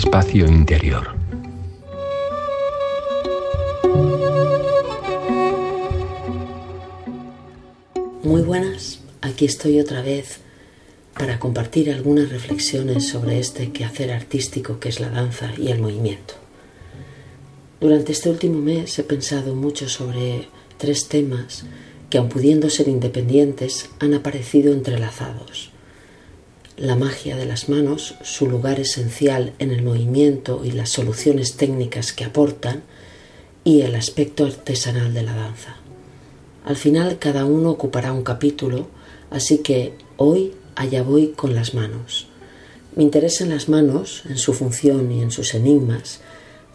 [0.00, 1.10] espacio interior.
[8.22, 10.40] Muy buenas, aquí estoy otra vez
[11.12, 16.32] para compartir algunas reflexiones sobre este quehacer artístico que es la danza y el movimiento.
[17.78, 20.48] Durante este último mes he pensado mucho sobre
[20.78, 21.64] tres temas
[22.08, 25.72] que, aun pudiendo ser independientes, han aparecido entrelazados.
[26.76, 32.12] La magia de las manos, su lugar esencial en el movimiento y las soluciones técnicas
[32.12, 32.82] que aportan,
[33.64, 35.76] y el aspecto artesanal de la danza.
[36.64, 38.88] Al final cada uno ocupará un capítulo,
[39.30, 42.28] así que hoy allá voy con las manos.
[42.96, 46.20] Mi interés en las manos, en su función y en sus enigmas,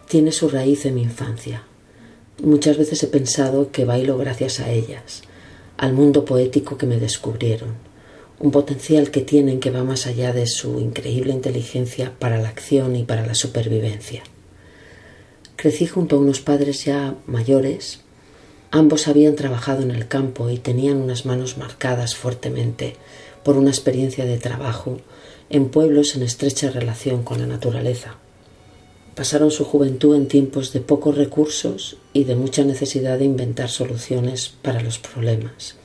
[0.07, 1.63] tiene su raíz en mi infancia.
[2.43, 5.23] Muchas veces he pensado que bailo gracias a ellas,
[5.77, 7.75] al mundo poético que me descubrieron,
[8.39, 12.95] un potencial que tienen que va más allá de su increíble inteligencia para la acción
[12.95, 14.23] y para la supervivencia.
[15.55, 17.99] Crecí junto a unos padres ya mayores,
[18.75, 22.97] Ambos habían trabajado en el campo y tenían unas manos marcadas fuertemente
[23.41, 24.97] por una experiencia de trabajo
[25.49, 28.17] en pueblos en estrecha relación con la naturaleza.
[29.15, 34.49] Pasaron su juventud en tiempos de pocos recursos y de mucha necesidad de inventar soluciones
[34.61, 35.77] para los problemas.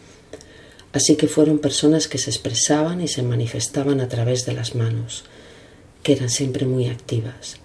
[0.93, 5.25] Así que fueron personas que se expresaban y se manifestaban a través de las manos,
[6.03, 7.57] que eran siempre muy activas.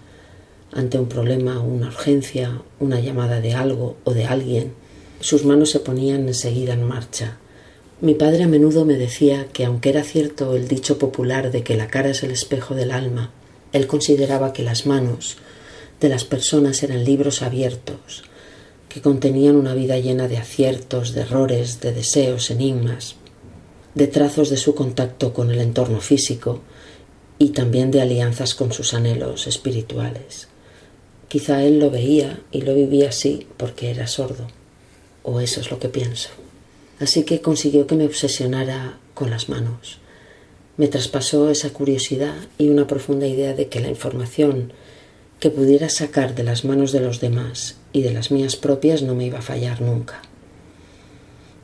[0.72, 4.74] Ante un problema, una urgencia, una llamada de algo o de alguien,
[5.20, 7.38] sus manos se ponían enseguida en marcha.
[8.00, 11.76] Mi padre a menudo me decía que aunque era cierto el dicho popular de que
[11.76, 13.30] la cara es el espejo del alma,
[13.72, 15.38] él consideraba que las manos
[16.00, 18.24] de las personas eran libros abiertos,
[18.96, 23.16] que contenían una vida llena de aciertos, de errores, de deseos, enigmas,
[23.94, 26.62] de trazos de su contacto con el entorno físico
[27.38, 30.48] y también de alianzas con sus anhelos espirituales.
[31.28, 34.46] Quizá él lo veía y lo vivía así porque era sordo
[35.22, 36.30] o eso es lo que pienso.
[36.98, 39.98] Así que consiguió que me obsesionara con las manos.
[40.78, 44.72] Me traspasó esa curiosidad y una profunda idea de que la información
[45.40, 49.14] que pudiera sacar de las manos de los demás y de las mías propias no
[49.14, 50.22] me iba a fallar nunca.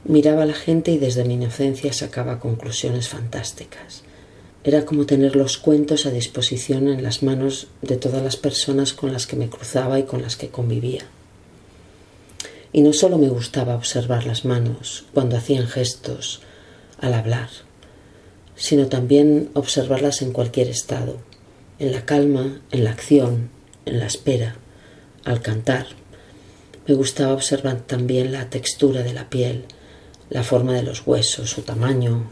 [0.05, 4.03] Miraba a la gente y desde mi inocencia sacaba conclusiones fantásticas.
[4.65, 9.13] Era como tener los cuentos a disposición en las manos de todas las personas con
[9.13, 11.03] las que me cruzaba y con las que convivía.
[12.73, 16.43] Y no solo me gustaba observar las manos cuando hacían gestos
[17.01, 17.49] al hablar,
[18.55, 21.19] sino también observarlas en cualquier estado,
[21.79, 23.51] en la calma, en la acción,
[23.85, 24.57] en la espera,
[25.25, 25.87] al cantar.
[26.87, 29.65] Me gustaba observar también la textura de la piel,
[30.31, 32.31] la forma de los huesos, su tamaño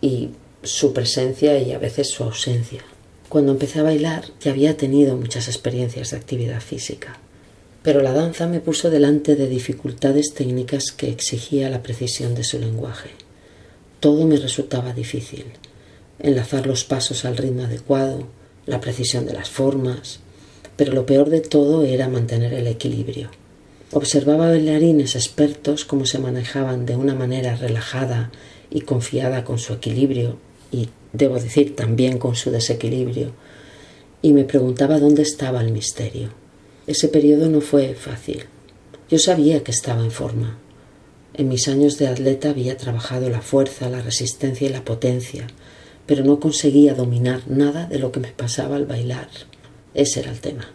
[0.00, 0.30] y
[0.62, 2.82] su presencia y a veces su ausencia.
[3.28, 7.18] Cuando empecé a bailar ya había tenido muchas experiencias de actividad física
[7.82, 12.58] pero la danza me puso delante de dificultades técnicas que exigía la precisión de su
[12.58, 13.10] lenguaje.
[14.00, 15.46] Todo me resultaba difícil.
[16.18, 18.26] Enlazar los pasos al ritmo adecuado,
[18.66, 20.20] la precisión de las formas,
[20.80, 23.28] pero lo peor de todo era mantener el equilibrio.
[23.92, 28.30] Observaba bailarines expertos cómo se manejaban de una manera relajada
[28.70, 30.38] y confiada con su equilibrio
[30.72, 33.32] y, debo decir, también con su desequilibrio,
[34.22, 36.30] y me preguntaba dónde estaba el misterio.
[36.86, 38.44] Ese periodo no fue fácil.
[39.10, 40.56] Yo sabía que estaba en forma.
[41.34, 45.46] En mis años de atleta había trabajado la fuerza, la resistencia y la potencia,
[46.06, 49.28] pero no conseguía dominar nada de lo que me pasaba al bailar.
[49.94, 50.68] Ese era el tema.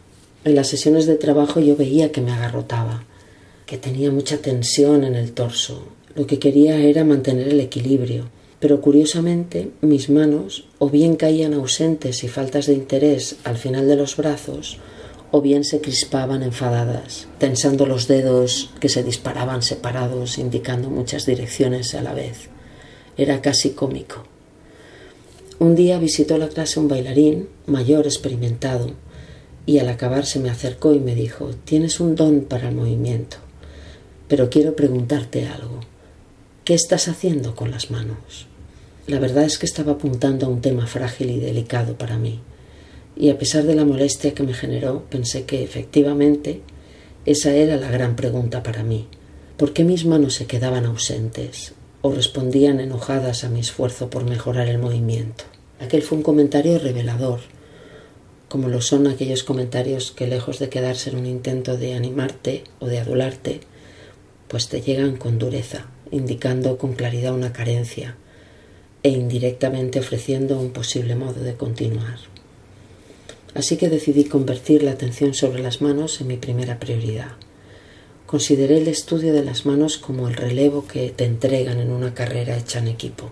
[0.44, 3.04] En las sesiones de trabajo yo veía que me agarrotaba,
[3.66, 5.84] que tenía mucha tensión en el torso.
[6.16, 12.24] Lo que quería era mantener el equilibrio, pero curiosamente mis manos o bien caían ausentes
[12.24, 14.78] y faltas de interés al final de los brazos,
[15.32, 21.94] o bien se crispaban enfadadas, tensando los dedos que se disparaban separados, indicando muchas direcciones
[21.96, 22.50] a la vez.
[23.18, 24.24] Era casi cómico.
[25.58, 28.92] Un día visitó la clase un bailarín, mayor, experimentado,
[29.66, 33.38] y al acabar se me acercó y me dijo, tienes un don para el movimiento,
[34.28, 35.80] pero quiero preguntarte algo.
[36.64, 38.48] ¿Qué estás haciendo con las manos?
[39.08, 42.42] La verdad es que estaba apuntando a un tema frágil y delicado para mí
[43.18, 46.62] y a pesar de la molestia que me generó, pensé que efectivamente
[47.26, 49.08] esa era la gran pregunta para mí.
[49.58, 54.68] ¿Por qué mis manos se quedaban ausentes o respondían enojadas a mi esfuerzo por mejorar
[54.68, 55.46] el movimiento?
[55.80, 57.40] Aquel fue un comentario revelador,
[58.50, 62.88] como lo son aquellos comentarios que lejos de quedarse en un intento de animarte o
[62.88, 63.62] de adularte,
[64.48, 68.16] pues te llegan con dureza, indicando con claridad una carencia
[69.04, 72.18] e indirectamente ofreciendo un posible modo de continuar.
[73.54, 77.34] Así que decidí convertir la atención sobre las manos en mi primera prioridad.
[78.26, 82.58] Consideré el estudio de las manos como el relevo que te entregan en una carrera
[82.58, 83.32] hecha en equipo,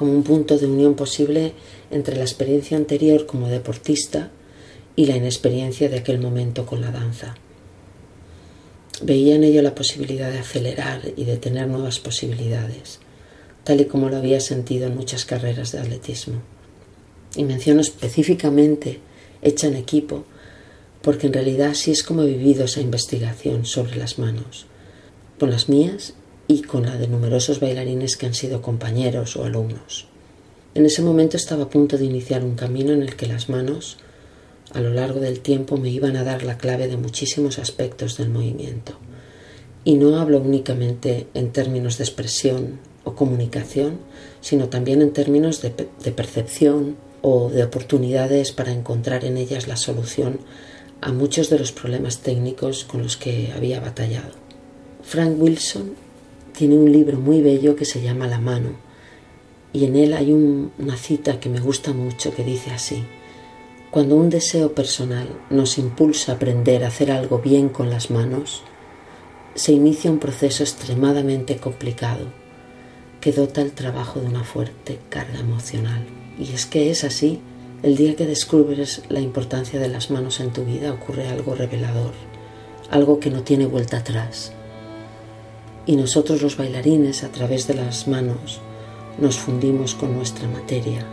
[0.00, 1.52] como un punto de unión posible
[1.90, 4.30] entre la experiencia anterior como deportista
[4.96, 7.34] y la inexperiencia de aquel momento con la danza.
[9.02, 12.98] Veía en ello la posibilidad de acelerar y de tener nuevas posibilidades,
[13.62, 16.40] tal y como lo había sentido en muchas carreras de atletismo.
[17.36, 19.00] Y menciono específicamente
[19.42, 20.24] hecha en equipo,
[21.02, 24.64] porque en realidad así es como he vivido esa investigación sobre las manos,
[25.38, 26.14] con las mías
[26.50, 30.08] y con la de numerosos bailarines que han sido compañeros o alumnos.
[30.74, 33.98] En ese momento estaba a punto de iniciar un camino en el que las manos,
[34.72, 38.30] a lo largo del tiempo, me iban a dar la clave de muchísimos aspectos del
[38.30, 38.94] movimiento.
[39.84, 44.00] Y no hablo únicamente en términos de expresión o comunicación,
[44.40, 45.72] sino también en términos de,
[46.02, 50.40] de percepción o de oportunidades para encontrar en ellas la solución
[51.00, 54.32] a muchos de los problemas técnicos con los que había batallado.
[55.04, 56.09] Frank Wilson
[56.60, 58.72] tiene un libro muy bello que se llama La mano
[59.72, 63.02] y en él hay una cita que me gusta mucho que dice así,
[63.90, 68.62] cuando un deseo personal nos impulsa a aprender a hacer algo bien con las manos,
[69.54, 72.26] se inicia un proceso extremadamente complicado
[73.22, 76.04] que dota el trabajo de una fuerte carga emocional.
[76.38, 77.40] Y es que es así,
[77.82, 82.12] el día que descubres la importancia de las manos en tu vida ocurre algo revelador,
[82.90, 84.52] algo que no tiene vuelta atrás.
[85.86, 88.60] Y nosotros los bailarines a través de las manos
[89.18, 91.04] nos fundimos con nuestra materia,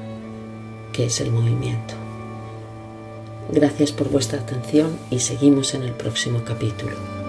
[0.94, 1.94] que es el movimiento.
[3.52, 7.27] Gracias por vuestra atención y seguimos en el próximo capítulo.